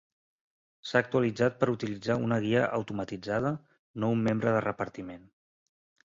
[0.91, 3.51] S'ha actualitzat per utilitzar una guia automatitzada,
[4.05, 5.29] no un membre de repartiment.